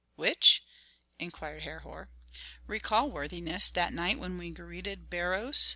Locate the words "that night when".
3.69-4.35